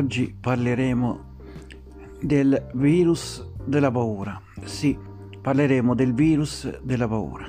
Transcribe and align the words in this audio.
Oggi 0.00 0.34
parleremo 0.40 1.24
del 2.22 2.70
virus 2.72 3.46
della 3.66 3.90
paura. 3.90 4.40
Sì, 4.64 4.96
parleremo 5.42 5.94
del 5.94 6.14
virus 6.14 6.80
della 6.80 7.06
paura. 7.06 7.46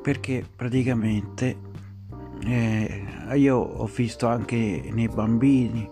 Perché 0.00 0.44
praticamente 0.54 1.56
eh, 2.44 3.04
io 3.34 3.56
ho 3.56 3.86
visto 3.86 4.28
anche 4.28 4.88
nei 4.92 5.08
bambini, 5.08 5.90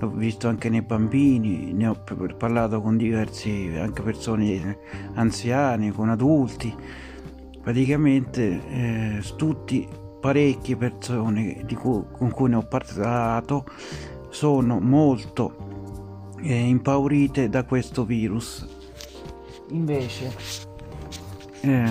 l'ho 0.00 0.10
visto 0.10 0.48
anche 0.48 0.68
nei 0.68 0.82
bambini, 0.82 1.72
ne 1.72 1.86
ho 1.86 2.04
parlato 2.36 2.82
con 2.82 2.98
diversi 2.98 3.72
anche 3.80 4.02
persone 4.02 4.78
anziane, 5.14 5.92
con 5.92 6.10
adulti. 6.10 6.74
Praticamente 7.62 8.60
eh, 8.68 9.22
tutti 9.36 9.88
parecchie 10.20 10.76
persone 10.76 11.64
cui, 11.74 12.02
con 12.12 12.30
cui 12.30 12.50
ne 12.50 12.56
ho 12.56 12.66
parlato 12.66 13.64
sono 14.36 14.80
molto 14.80 16.34
eh, 16.42 16.54
impaurite 16.54 17.48
da 17.48 17.64
questo 17.64 18.04
virus. 18.04 18.68
Invece, 19.70 20.30
eh, 21.62 21.84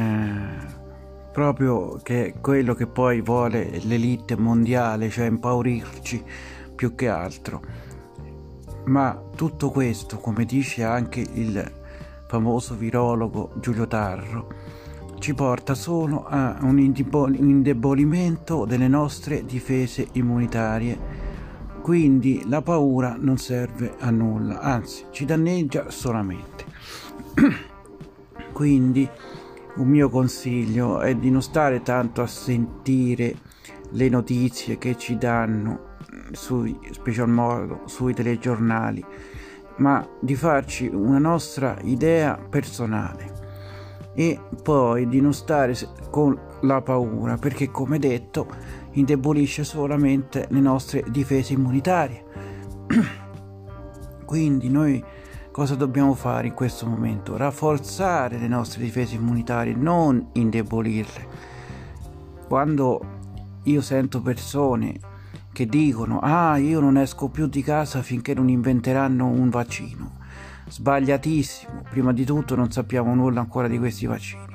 proprio 1.31 1.99
che 2.03 2.35
quello 2.39 2.75
che 2.75 2.85
poi 2.85 3.21
vuole 3.21 3.79
l'elite 3.81 4.37
mondiale, 4.37 5.09
cioè 5.09 5.25
impaurirci 5.25 6.23
più 6.75 6.93
che 6.93 7.09
altro. 7.09 7.61
Ma 8.85 9.19
tutto 9.35 9.71
questo, 9.71 10.19
come 10.19 10.45
dice 10.45 10.83
anche 10.83 11.25
il 11.33 11.71
famoso 12.27 12.75
virologo 12.75 13.53
Giulio 13.59 13.87
Tarro, 13.87 14.47
ci 15.17 15.33
porta 15.33 15.73
solo 15.73 16.25
a 16.27 16.59
un 16.61 16.77
indebolimento 16.77 18.65
delle 18.65 18.87
nostre 18.87 19.43
difese 19.45 20.09
immunitarie. 20.11 21.33
Quindi 21.85 22.41
la 22.47 22.63
paura 22.63 23.15
non 23.15 23.37
serve 23.37 23.93
a 23.99 24.09
nulla, 24.09 24.59
anzi 24.59 25.05
ci 25.11 25.23
danneggia 25.23 25.91
solamente. 25.91 26.65
Quindi 28.51 29.07
un 29.75 29.87
mio 29.87 30.09
consiglio 30.09 31.01
è 31.01 31.13
di 31.13 31.29
non 31.29 31.43
stare 31.43 31.83
tanto 31.83 32.23
a 32.23 32.27
sentire 32.27 33.35
le 33.91 34.09
notizie 34.09 34.79
che 34.79 34.97
ci 34.97 35.19
danno 35.19 35.97
sui 36.31 36.75
special 36.89 37.29
modo 37.29 37.81
sui 37.85 38.15
telegiornali, 38.15 39.05
ma 39.75 40.03
di 40.19 40.33
farci 40.33 40.87
una 40.87 41.19
nostra 41.19 41.77
idea 41.83 42.35
personale 42.35 43.43
e 44.15 44.39
poi 44.63 45.07
di 45.07 45.21
non 45.21 45.33
stare 45.33 45.75
con 46.09 46.35
la 46.61 46.81
paura 46.81 47.37
perché 47.37 47.69
come 47.69 47.99
detto 47.99 48.47
indebolisce 48.95 49.63
solamente 49.63 50.47
le 50.49 50.59
nostre 50.59 51.03
difese 51.07 51.53
immunitarie 51.53 52.23
quindi 54.25 54.69
noi 54.69 55.03
cosa 55.51 55.75
dobbiamo 55.75 56.13
fare 56.13 56.47
in 56.47 56.53
questo 56.53 56.85
momento 56.85 57.37
rafforzare 57.37 58.37
le 58.37 58.47
nostre 58.47 58.81
difese 58.83 59.15
immunitarie 59.15 59.73
non 59.73 60.29
indebolirle 60.33 61.27
quando 62.47 63.13
io 63.63 63.81
sento 63.81 64.21
persone 64.21 64.99
che 65.51 65.65
dicono 65.65 66.19
ah 66.19 66.57
io 66.57 66.79
non 66.79 66.97
esco 66.97 67.29
più 67.29 67.47
di 67.47 67.63
casa 67.63 68.01
finché 68.01 68.33
non 68.33 68.49
inventeranno 68.49 69.27
un 69.27 69.49
vaccino 69.49 70.23
sbagliatissimo. 70.67 71.83
Prima 71.89 72.13
di 72.13 72.25
tutto 72.25 72.55
non 72.55 72.71
sappiamo 72.71 73.13
nulla 73.13 73.39
ancora 73.39 73.67
di 73.67 73.77
questi 73.77 74.05
vaccini. 74.05 74.54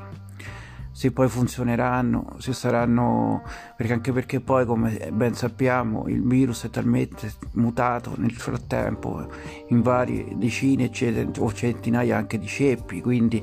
Se 1.01 1.13
poi 1.13 1.31
funzioneranno, 1.31 2.37
se 2.41 2.53
saranno 2.53 3.43
perché 3.75 3.95
anche 3.95 4.13
perché 4.13 4.41
poi 4.41 4.67
come 4.67 5.09
ben 5.11 5.33
sappiamo 5.33 6.07
il 6.09 6.23
virus 6.23 6.65
è 6.65 6.69
talmente 6.69 7.33
mutato 7.53 8.13
nel 8.19 8.33
frattempo 8.33 9.27
in 9.69 9.81
varie 9.81 10.37
decine 10.37 10.91
o 11.39 11.53
centinaia 11.55 12.19
anche 12.19 12.39
di 12.39 12.47
ceppi, 12.47 13.01
quindi 13.01 13.43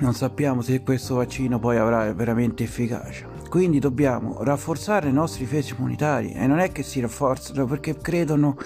non 0.00 0.12
sappiamo 0.12 0.60
se 0.60 0.82
questo 0.82 1.14
vaccino 1.14 1.58
poi 1.58 1.78
avrà 1.78 2.12
veramente 2.12 2.64
efficacia. 2.64 3.26
Quindi 3.48 3.78
dobbiamo 3.78 4.42
rafforzare 4.42 5.08
i 5.08 5.12
nostri 5.12 5.44
difesi 5.44 5.74
immunitari 5.74 6.32
e 6.32 6.46
non 6.46 6.58
è 6.58 6.70
che 6.70 6.82
si 6.82 7.00
rafforzano 7.00 7.64
perché 7.64 7.96
credono 7.96 8.58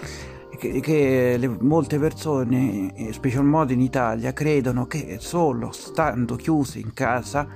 che, 0.61 0.81
che 0.81 1.37
le, 1.39 1.49
molte 1.49 1.99
persone, 1.99 2.93
in 2.95 3.13
special 3.13 3.45
modo 3.45 3.73
in 3.73 3.81
Italia, 3.81 4.35
credono 4.35 4.87
che 4.87 5.17
solo 5.19 5.73
stando 5.73 6.37
chiuse 6.37 6.79
in 6.79 6.93
casa 6.93 7.49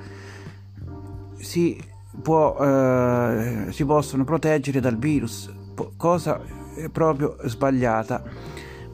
si, 1.36 1.78
può, 2.22 2.56
eh, 2.58 3.66
si 3.68 3.84
possono 3.84 4.24
proteggere 4.24 4.80
dal 4.80 4.96
virus, 4.96 5.52
cosa 5.98 6.40
proprio 6.90 7.36
sbagliata. 7.44 8.22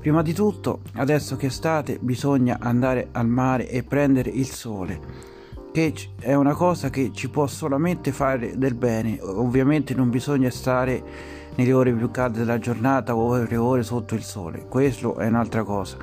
Prima 0.01 0.23
di 0.23 0.33
tutto, 0.33 0.81
adesso 0.95 1.37
che 1.37 1.47
è 1.47 1.49
estate, 1.49 1.99
bisogna 2.01 2.59
andare 2.61 3.09
al 3.13 3.29
mare 3.29 3.69
e 3.69 3.83
prendere 3.85 4.31
il 4.31 4.47
sole 4.47 5.29
che 5.73 5.95
è 6.19 6.35
una 6.35 6.55
cosa 6.55 6.91
che 6.91 7.13
ci 7.15 7.29
può 7.31 7.47
solamente 7.47 8.11
fare 8.11 8.59
del 8.59 8.75
bene. 8.75 9.19
Ovviamente 9.21 9.95
non 9.95 10.11
bisogna 10.11 10.51
stare 10.51 11.39
nelle 11.61 11.73
ore 11.73 11.93
più 11.93 12.11
calde 12.11 12.39
della 12.39 12.59
giornata 12.59 13.15
o 13.15 13.43
le 13.43 13.57
ore 13.57 13.83
sotto 13.83 14.15
il 14.15 14.23
sole, 14.23 14.67
questo 14.69 15.17
è 15.17 15.27
un'altra 15.27 15.63
cosa. 15.63 15.97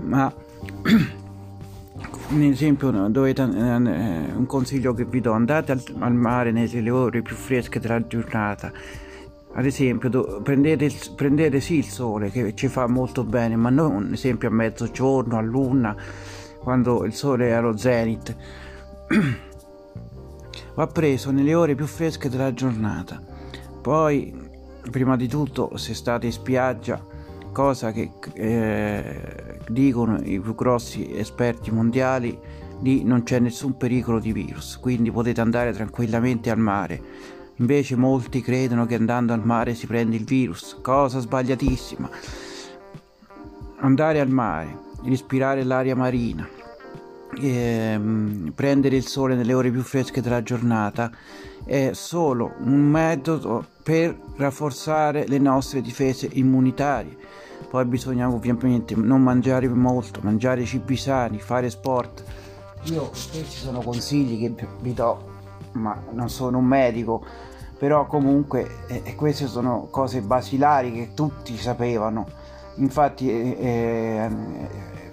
Ma 0.00 0.32
un 2.30 2.42
esempio 2.42 2.90
dovete, 3.08 3.42
eh, 3.42 3.46
un 3.46 4.46
consiglio 4.46 4.94
che 4.94 5.04
vi 5.04 5.20
do 5.20 5.32
andate 5.32 5.72
al, 5.72 6.14
mare 6.14 6.52
nelle 6.52 6.90
ore 6.90 7.22
più 7.22 7.34
fresche 7.36 7.80
della 7.80 8.06
giornata 8.06 8.72
ad 9.54 9.66
esempio 9.66 10.40
prendete, 10.40 10.90
prendete 11.14 11.60
sì 11.60 11.76
il 11.76 11.84
sole 11.84 12.30
che 12.30 12.54
ci 12.54 12.68
fa 12.68 12.86
molto 12.86 13.22
bene 13.22 13.54
ma 13.54 13.68
non 13.68 14.06
ad 14.06 14.12
esempio 14.12 14.48
a 14.48 14.50
mezzogiorno 14.50 15.36
a 15.36 15.42
luna 15.42 15.94
quando 16.58 17.04
il 17.04 17.12
sole 17.12 17.48
è 17.48 17.50
allo 17.50 17.76
zenith 17.76 18.34
va 20.74 20.86
preso 20.86 21.30
nelle 21.30 21.54
ore 21.54 21.74
più 21.74 21.86
fresche 21.86 22.28
della 22.28 22.54
giornata. 22.54 23.20
Poi, 23.80 24.50
prima 24.90 25.16
di 25.16 25.28
tutto, 25.28 25.76
se 25.76 25.94
state 25.94 26.26
in 26.26 26.32
spiaggia, 26.32 27.04
cosa 27.52 27.92
che 27.92 28.10
eh, 28.34 29.58
dicono 29.68 30.18
i 30.22 30.40
più 30.40 30.54
grossi 30.54 31.14
esperti 31.16 31.70
mondiali, 31.70 32.38
lì 32.80 33.04
non 33.04 33.22
c'è 33.22 33.38
nessun 33.38 33.76
pericolo 33.76 34.18
di 34.18 34.32
virus, 34.32 34.78
quindi 34.78 35.10
potete 35.10 35.40
andare 35.40 35.72
tranquillamente 35.72 36.50
al 36.50 36.58
mare. 36.58 37.00
Invece 37.56 37.96
molti 37.96 38.40
credono 38.40 38.86
che 38.86 38.96
andando 38.96 39.32
al 39.32 39.44
mare 39.44 39.74
si 39.74 39.86
prende 39.86 40.16
il 40.16 40.24
virus, 40.24 40.78
cosa 40.82 41.20
sbagliatissima. 41.20 42.10
Andare 43.80 44.20
al 44.20 44.28
mare, 44.28 44.78
respirare 45.04 45.62
l'aria 45.62 45.94
marina, 45.94 46.48
eh, 47.40 48.00
prendere 48.54 48.96
il 48.96 49.06
sole 49.06 49.34
nelle 49.34 49.54
ore 49.54 49.70
più 49.70 49.82
fresche 49.82 50.20
della 50.20 50.42
giornata 50.42 51.10
è 51.64 51.90
solo 51.92 52.54
un 52.60 52.80
metodo 52.80 53.64
per 53.82 54.16
rafforzare 54.36 55.26
le 55.26 55.38
nostre 55.38 55.80
difese 55.80 56.28
immunitarie. 56.32 57.16
Poi 57.68 57.84
bisogna 57.86 58.28
ovviamente 58.28 58.94
non 58.96 59.22
mangiare 59.22 59.68
molto, 59.68 60.20
mangiare 60.22 60.64
cibi 60.64 60.96
sani, 60.96 61.38
fare 61.38 61.70
sport. 61.70 62.22
Io 62.84 63.08
questi 63.08 63.44
sono 63.44 63.80
consigli 63.80 64.54
che 64.54 64.66
vi 64.80 64.92
do, 64.92 65.30
ma 65.72 65.98
non 66.12 66.28
sono 66.28 66.58
un 66.58 66.66
medico, 66.66 67.24
però 67.78 68.06
comunque 68.06 68.84
eh, 68.88 69.14
queste 69.14 69.46
sono 69.46 69.88
cose 69.90 70.20
basilari 70.20 70.92
che 70.92 71.10
tutti 71.14 71.56
sapevano. 71.56 72.26
Infatti 72.76 73.30
eh, 73.30 73.56
eh, 73.58 74.30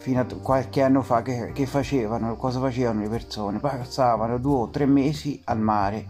fino 0.09 0.21
a 0.21 0.25
qualche 0.41 0.81
anno 0.81 1.03
fa 1.03 1.21
che, 1.21 1.51
che 1.53 1.67
facevano, 1.67 2.35
cosa 2.35 2.59
facevano 2.59 3.01
le 3.01 3.09
persone? 3.09 3.59
Passavano 3.59 4.39
due 4.39 4.55
o 4.55 4.69
tre 4.69 4.87
mesi 4.87 5.39
al 5.45 5.59
mare 5.59 6.07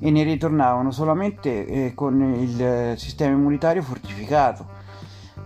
e 0.00 0.10
ne 0.10 0.24
ritornavano 0.24 0.90
solamente 0.90 1.64
eh, 1.66 1.94
con 1.94 2.20
il 2.34 2.94
sistema 2.96 3.36
immunitario 3.36 3.82
fortificato. 3.82 4.78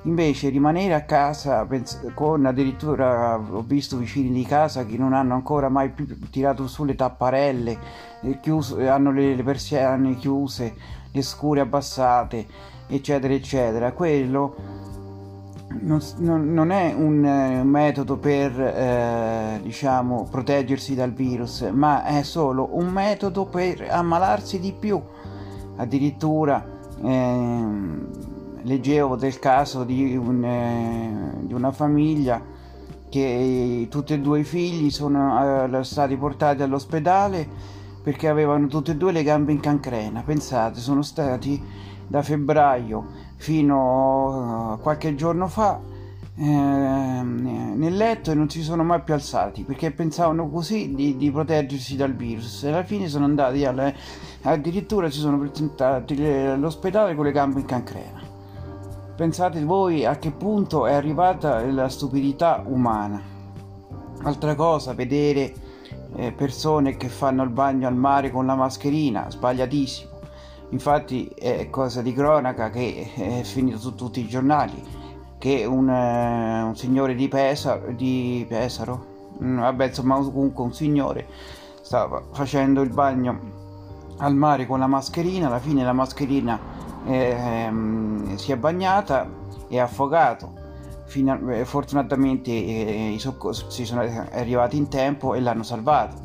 Invece 0.04 0.48
rimanere 0.48 0.94
a 0.94 1.02
casa 1.02 1.66
con 2.14 2.46
addirittura 2.46 3.36
ho 3.36 3.62
visto 3.62 3.98
vicini 3.98 4.32
di 4.32 4.44
casa 4.44 4.86
che 4.86 4.96
non 4.96 5.12
hanno 5.12 5.34
ancora 5.34 5.68
mai 5.68 5.90
più 5.90 6.06
tirato 6.30 6.66
su 6.66 6.84
le 6.84 6.94
tapparelle, 6.94 7.78
eh, 8.22 8.40
chiuso, 8.40 8.78
hanno 8.88 9.12
le, 9.12 9.34
le 9.34 9.42
persiane 9.42 10.16
chiuse, 10.16 10.74
le 11.10 11.22
scure 11.22 11.60
abbassate, 11.60 12.46
eccetera, 12.86 13.34
eccetera. 13.34 13.92
Quello 13.92 15.02
non, 15.80 16.00
non, 16.52 16.70
è 16.70 16.94
un 16.96 17.24
eh, 17.24 17.62
metodo 17.64 18.16
per 18.16 18.58
eh, 18.60 19.60
diciamo 19.62 20.26
proteggersi 20.30 20.94
dal 20.94 21.12
virus, 21.12 21.62
ma 21.72 22.04
è 22.04 22.22
solo 22.22 22.70
un 22.72 22.88
metodo 22.88 23.46
per 23.46 23.86
ammalarsi 23.88 24.60
di 24.60 24.72
più. 24.72 25.00
Addirittura 25.76 26.64
eh, 27.02 27.64
leggevo 28.62 29.16
del 29.16 29.38
caso 29.38 29.84
di, 29.84 30.16
un, 30.16 30.44
eh, 30.44 31.38
di, 31.40 31.52
una 31.52 31.72
famiglia 31.72 32.40
che 33.08 33.86
tutti 33.90 34.14
e 34.14 34.20
due 34.20 34.40
i 34.40 34.44
figli 34.44 34.90
sono 34.90 35.64
eh, 35.66 35.84
stati 35.84 36.16
portati 36.16 36.62
all'ospedale 36.62 37.48
perché 38.04 38.28
avevano 38.28 38.66
tutte 38.66 38.92
e 38.92 38.96
due 38.96 39.12
le 39.12 39.22
gambe 39.22 39.50
in 39.50 39.60
cancrena. 39.60 40.22
Pensate, 40.22 40.78
sono 40.78 41.00
stati 41.00 41.60
da 42.06 42.22
febbraio 42.22 43.06
fino 43.36 44.72
a 44.72 44.76
qualche 44.76 45.14
giorno 45.14 45.48
fa 45.48 45.80
eh, 46.36 46.42
nel 46.42 47.96
letto 47.96 48.30
e 48.30 48.34
non 48.34 48.50
si 48.50 48.60
sono 48.60 48.84
mai 48.84 49.00
più 49.02 49.14
alzati 49.14 49.62
perché 49.62 49.90
pensavano 49.92 50.50
così 50.50 50.94
di, 50.94 51.16
di 51.16 51.30
proteggersi 51.30 51.96
dal 51.96 52.14
virus. 52.14 52.64
E 52.64 52.68
alla 52.68 52.84
fine 52.84 53.08
sono 53.08 53.24
andati 53.24 53.64
alle, 53.64 53.96
addirittura 54.42 55.08
si 55.08 55.20
sono 55.20 55.38
presentati 55.38 56.22
all'ospedale 56.22 57.14
con 57.14 57.24
le 57.24 57.32
gambe 57.32 57.60
in 57.60 57.66
cancrena. 57.66 58.20
Pensate 59.16 59.64
voi 59.64 60.04
a 60.04 60.18
che 60.18 60.30
punto 60.30 60.86
è 60.86 60.92
arrivata 60.92 61.64
la 61.64 61.88
stupidità 61.88 62.62
umana. 62.66 63.32
Altra 64.24 64.54
cosa 64.54 64.92
vedere 64.92 65.63
eh, 66.16 66.32
persone 66.32 66.96
che 66.96 67.08
fanno 67.08 67.42
il 67.42 67.50
bagno 67.50 67.88
al 67.88 67.96
mare 67.96 68.30
con 68.30 68.46
la 68.46 68.54
mascherina 68.54 69.30
sbagliatissimo 69.30 70.12
infatti 70.70 71.26
è 71.28 71.68
cosa 71.70 72.02
di 72.02 72.12
cronaca 72.12 72.70
che 72.70 73.12
è 73.14 73.42
finito 73.42 73.78
su 73.78 73.94
tutti 73.94 74.20
i 74.20 74.26
giornali 74.26 75.02
che 75.44 75.66
un, 75.66 75.90
eh, 75.90 76.62
un 76.62 76.74
signore 76.74 77.14
di, 77.14 77.28
Pesaro, 77.28 77.92
di 77.92 78.46
Pesaro, 78.48 79.06
mm, 79.42 79.58
vabbè 79.60 79.86
insomma 79.88 80.16
comunque 80.16 80.64
un 80.64 80.72
signore 80.72 81.26
stava 81.82 82.22
facendo 82.32 82.80
il 82.80 82.88
bagno 82.88 83.62
al 84.18 84.34
mare 84.34 84.66
con 84.66 84.78
la 84.78 84.86
mascherina, 84.86 85.48
alla 85.48 85.58
fine 85.58 85.84
la 85.84 85.92
mascherina 85.92 86.58
eh, 87.04 87.70
si 88.36 88.52
è 88.52 88.56
bagnata 88.56 89.28
e 89.68 89.78
affogato. 89.78 90.62
Fina, 91.14 91.38
eh, 91.52 91.64
fortunatamente 91.64 92.50
eh, 92.50 93.10
i 93.10 93.20
soccorsi 93.20 93.84
sono 93.84 94.00
arrivati 94.00 94.76
in 94.76 94.88
tempo 94.88 95.34
e 95.34 95.40
l'hanno 95.40 95.62
salvato. 95.62 96.16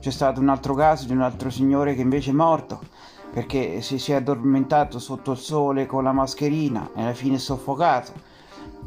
C'è 0.00 0.10
stato 0.10 0.40
un 0.40 0.48
altro 0.48 0.72
caso 0.72 1.04
di 1.04 1.12
un 1.12 1.20
altro 1.20 1.50
signore 1.50 1.94
che 1.94 2.00
invece 2.00 2.30
è 2.30 2.32
morto 2.32 2.80
perché 3.30 3.82
si, 3.82 3.98
si 3.98 4.12
è 4.12 4.14
addormentato 4.14 4.98
sotto 4.98 5.32
il 5.32 5.36
sole 5.36 5.84
con 5.84 6.04
la 6.04 6.12
mascherina 6.12 6.88
e 6.96 7.02
alla 7.02 7.12
fine 7.12 7.34
è 7.36 7.38
soffocato 7.38 8.12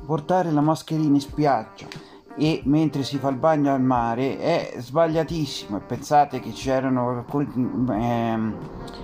portare 0.08 0.50
la 0.50 0.62
mascherina 0.62 1.14
in 1.14 1.22
spiaggia 1.22 1.86
e 2.36 2.64
mentre 2.66 3.04
si 3.04 3.20
fa 3.20 3.30
il 3.30 3.36
bagno 3.36 3.76
al 3.76 3.82
mare 3.82 4.40
è 4.40 4.74
sbagliatissimo 4.80 5.78
e 5.78 5.82
pensate 5.82 6.40
che 6.40 6.50
c'erano 6.50 7.10
alcuni 7.10 7.48
eh, 7.92 8.40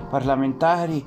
parlamentari 0.09 1.05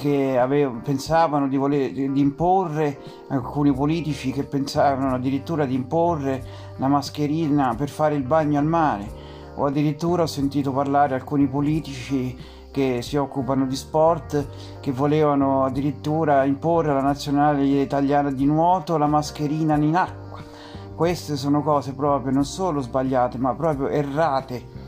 che 0.00 0.38
avev- 0.38 0.82
pensavano 0.82 1.48
di, 1.48 1.56
voler, 1.56 1.90
di 1.90 2.20
imporre 2.20 2.98
alcuni 3.28 3.72
politici 3.72 4.30
che 4.30 4.44
pensavano 4.44 5.14
addirittura 5.14 5.64
di 5.64 5.74
imporre 5.74 6.44
la 6.76 6.88
mascherina 6.88 7.74
per 7.74 7.88
fare 7.88 8.14
il 8.14 8.22
bagno 8.22 8.58
al 8.58 8.66
mare 8.66 9.22
o 9.56 9.66
addirittura 9.66 10.22
ho 10.22 10.26
sentito 10.26 10.72
parlare 10.72 11.14
alcuni 11.14 11.46
politici 11.46 12.36
che 12.74 13.02
si 13.02 13.16
occupano 13.16 13.66
di 13.66 13.76
sport, 13.76 14.80
che 14.80 14.90
volevano 14.90 15.64
addirittura 15.64 16.42
imporre 16.42 16.90
alla 16.90 17.02
nazionale 17.02 17.64
italiana 17.64 18.32
di 18.32 18.44
nuoto 18.46 18.96
la 18.96 19.06
mascherina 19.06 19.76
in 19.76 19.94
acqua. 19.94 20.42
Queste 20.96 21.36
sono 21.36 21.62
cose 21.62 21.92
proprio 21.92 22.32
non 22.32 22.44
solo 22.44 22.80
sbagliate, 22.80 23.38
ma 23.38 23.54
proprio 23.54 23.86
errate. 23.86 24.83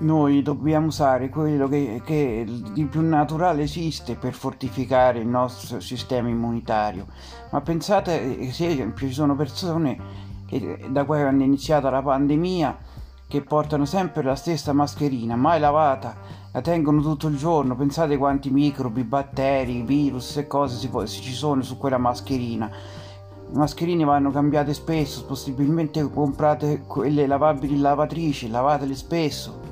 Noi 0.00 0.42
dobbiamo 0.42 0.86
usare 0.86 1.28
quello 1.28 1.66
che, 1.66 2.00
che 2.04 2.46
di 2.72 2.84
più 2.84 3.00
naturale 3.00 3.62
esiste 3.62 4.14
per 4.14 4.32
fortificare 4.32 5.18
il 5.18 5.26
nostro 5.26 5.80
sistema 5.80 6.28
immunitario. 6.28 7.06
Ma 7.50 7.60
pensate, 7.62 8.52
se 8.52 8.92
ci 8.96 9.12
sono 9.12 9.34
persone 9.34 9.98
che 10.46 10.86
da 10.88 11.04
quando 11.04 11.42
è 11.42 11.46
iniziata 11.46 11.90
la 11.90 12.00
pandemia 12.00 12.78
che 13.26 13.42
portano 13.42 13.84
sempre 13.86 14.22
la 14.22 14.36
stessa 14.36 14.72
mascherina, 14.72 15.34
mai 15.34 15.58
lavata, 15.58 16.14
la 16.52 16.60
tengono 16.60 17.02
tutto 17.02 17.26
il 17.26 17.36
giorno. 17.36 17.74
Pensate 17.74 18.16
quanti 18.16 18.50
microbi, 18.50 19.02
batteri, 19.02 19.82
virus 19.82 20.36
e 20.36 20.46
cose 20.46 20.88
ci 21.08 21.32
sono 21.32 21.62
su 21.62 21.76
quella 21.76 21.98
mascherina. 21.98 22.70
Le 23.50 23.58
mascherine 23.58 24.04
vanno 24.04 24.30
cambiate 24.30 24.72
spesso, 24.74 25.24
possibilmente 25.24 26.08
comprate 26.08 26.84
quelle 26.86 27.26
lavabili 27.26 27.74
in 27.74 27.80
lavatrice, 27.80 28.46
lavatele 28.46 28.94
spesso 28.94 29.67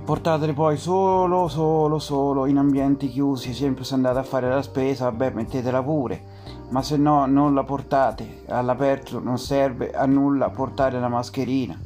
portatele 0.00 0.52
poi 0.52 0.76
solo, 0.76 1.48
solo, 1.48 1.98
solo 1.98 2.46
in 2.46 2.58
ambienti 2.58 3.08
chiusi. 3.08 3.54
Sempre 3.54 3.84
se 3.84 3.94
andate 3.94 4.18
a 4.18 4.24
fare 4.24 4.48
la 4.48 4.62
spesa, 4.62 5.04
vabbè, 5.04 5.30
mettetela 5.30 5.82
pure. 5.82 6.34
Ma 6.70 6.82
se 6.82 6.96
no 6.96 7.26
non 7.26 7.54
la 7.54 7.64
portate. 7.64 8.42
All'aperto 8.48 9.20
non 9.20 9.38
serve 9.38 9.92
a 9.92 10.04
nulla 10.06 10.50
portare 10.50 10.98
la 10.98 11.08
mascherina. 11.08 11.78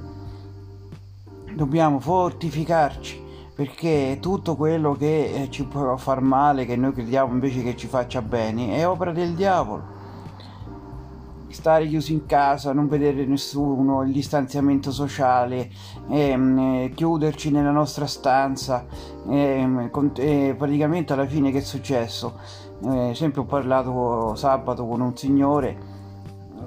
Dobbiamo 1.55 2.01
fortificarci 2.01 3.29
perché 3.55 4.19
tutto 4.21 4.57
quello 4.57 4.95
che 4.95 5.33
eh, 5.35 5.51
ci 5.51 5.65
può 5.65 5.97
far 5.97 6.23
male 6.23 6.65
che 6.65 6.77
noi 6.77 6.93
crediamo 6.93 7.33
invece 7.33 7.63
che 7.63 7.77
ci 7.77 7.89
faccia 7.89 8.23
bene 8.23 8.77
è 8.77 8.89
opera 8.89 9.13
del 9.13 9.35
diavolo 9.35 10.00
stare 11.51 11.87
chiusi 11.87 12.13
in 12.13 12.27
casa, 12.27 12.73
non 12.73 12.89
vedere 12.89 13.25
nessuno, 13.27 14.03
il 14.03 14.13
distanziamento 14.13 14.91
sociale, 14.91 15.71
ehm, 16.09 16.59
eh, 16.59 16.93
chiuderci 16.95 17.51
nella 17.51 17.71
nostra 17.71 18.07
stanza, 18.07 18.87
ehm, 19.29 19.91
con, 19.91 20.13
eh, 20.17 20.55
praticamente 20.57 21.13
alla 21.13 21.27
fine 21.27 21.51
che 21.51 21.59
è 21.59 21.63
successo? 21.63 22.69
eh, 22.83 23.15
sempre 23.15 23.41
ho 23.41 23.45
parlato 23.45 24.35
sabato 24.37 24.87
con 24.87 25.01
un 25.01 25.17
signore 25.17 25.99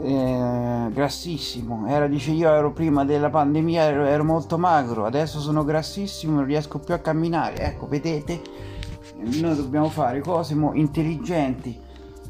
eh, 0.01 0.87
grassissimo 0.91 1.87
era 1.87 2.07
dice 2.07 2.31
io 2.31 2.49
ero 2.49 2.71
prima 2.71 3.05
della 3.05 3.29
pandemia 3.29 3.83
ero, 3.83 4.05
ero, 4.05 4.23
molto 4.23 4.57
magro 4.57 5.05
adesso 5.05 5.39
sono 5.39 5.63
grassissimo 5.63 6.35
non 6.35 6.45
riesco 6.45 6.79
più 6.79 6.93
a 6.93 6.99
camminare 6.99 7.57
ecco 7.57 7.87
vedete 7.87 8.41
noi 9.21 9.55
dobbiamo 9.55 9.89
fare 9.89 10.21
cose 10.21 10.55
intelligenti 10.73 11.79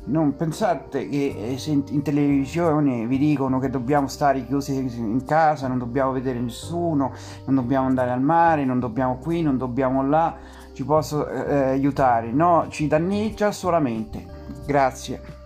non 0.05 0.35
pensate 0.35 1.07
che 1.07 1.35
eh, 1.37 1.71
in 1.71 2.01
televisione 2.01 3.05
vi 3.05 3.17
dicono 3.17 3.59
che 3.59 3.69
dobbiamo 3.69 4.07
stare 4.07 4.45
chiusi 4.45 4.75
in 4.75 5.23
casa 5.25 5.67
non 5.67 5.77
dobbiamo 5.77 6.11
vedere 6.11 6.39
nessuno 6.39 7.13
non 7.45 7.55
dobbiamo 7.55 7.87
andare 7.87 8.11
al 8.11 8.21
mare 8.21 8.65
non 8.65 8.79
dobbiamo 8.79 9.17
qui 9.17 9.41
non 9.41 9.57
dobbiamo 9.57 10.05
là 10.05 10.37
ci 10.73 10.83
posso 10.83 11.27
eh, 11.27 11.69
aiutare, 11.69 12.31
no, 12.31 12.65
ci 12.69 12.87
danneggia 12.87 13.51
solamente. 13.51 14.25
Grazie. 14.65 15.42